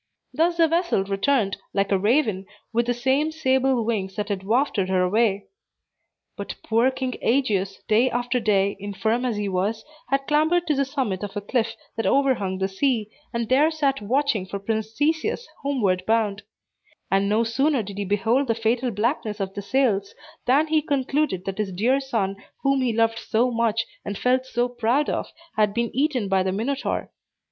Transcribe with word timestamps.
Thus 0.33 0.57
the 0.57 0.67
vessel 0.67 1.03
returned, 1.03 1.57
like 1.75 1.91
a 1.91 1.97
raven, 1.99 2.47
with 2.73 2.87
the 2.87 2.93
same 2.95 3.31
sable 3.31 3.85
wings 3.85 4.15
that 4.15 4.29
had 4.29 4.41
wafted 4.43 4.89
her 4.89 5.03
away. 5.03 5.45
But 6.35 6.55
poor 6.63 6.89
King 6.89 7.13
Aegeus, 7.21 7.83
day 7.87 8.09
after 8.09 8.39
day, 8.39 8.75
infirm 8.79 9.25
as 9.25 9.35
he 9.37 9.47
was, 9.47 9.85
had 10.09 10.25
clambered 10.25 10.65
to 10.65 10.73
the 10.73 10.85
summit 10.85 11.21
of 11.21 11.37
a 11.37 11.41
cliff 11.41 11.75
that 11.97 12.07
overhung 12.07 12.57
the 12.57 12.67
sea, 12.67 13.11
and 13.31 13.47
there 13.47 13.69
sat 13.69 14.01
watching 14.01 14.47
for 14.47 14.57
Prince 14.57 14.91
Theseus, 14.97 15.47
homeward 15.61 16.03
bound; 16.07 16.41
and 17.11 17.29
no 17.29 17.43
sooner 17.43 17.83
did 17.83 17.99
he 17.99 18.05
behold 18.05 18.47
the 18.47 18.55
fatal 18.55 18.89
blackness 18.89 19.39
of 19.39 19.53
the 19.53 19.61
sails, 19.61 20.15
than 20.47 20.65
he 20.65 20.81
concluded 20.81 21.45
that 21.45 21.59
his 21.59 21.71
dear 21.71 21.99
son, 21.99 22.37
whom 22.63 22.81
he 22.81 22.91
loved 22.91 23.19
so 23.19 23.51
much, 23.51 23.85
and 24.03 24.17
felt 24.17 24.47
so 24.47 24.67
proud 24.67 25.11
of, 25.11 25.27
had 25.57 25.75
been 25.75 25.91
eaten 25.95 26.27
by 26.27 26.41
the 26.41 26.51
Minotaur. 26.51 27.11